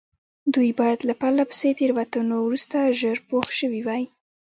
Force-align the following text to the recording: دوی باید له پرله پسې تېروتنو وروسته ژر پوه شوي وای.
دوی 0.53 0.71
باید 0.79 0.99
له 1.09 1.13
پرله 1.21 1.43
پسې 1.49 1.69
تېروتنو 1.79 2.35
وروسته 2.43 2.77
ژر 2.99 3.17
پوه 3.27 3.47
شوي 3.59 3.81
وای. 3.83 4.03